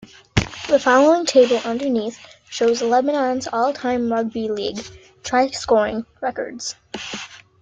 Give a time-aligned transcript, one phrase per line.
[0.67, 2.19] The following table underneath
[2.49, 4.79] shows Lebanon's all-time rugby league
[5.23, 6.73] try scoring records.